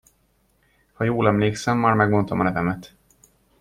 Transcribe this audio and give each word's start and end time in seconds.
Ha 0.95 1.03
jól 1.03 1.27
emlékszem, 1.27 1.77
már 1.77 1.93
megmondtam 1.93 2.39
a 2.39 2.43
nevemet. 2.43 2.95